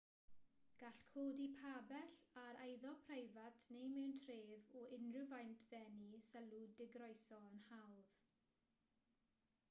[0.81, 2.13] gall codi pabell
[2.43, 8.17] ar eiddo preifat neu mewn tref o unrhyw faint ddenu sylw digroeso yn hawdd